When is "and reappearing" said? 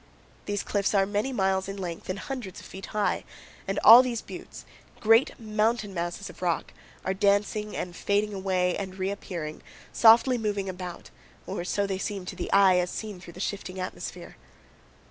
8.77-9.61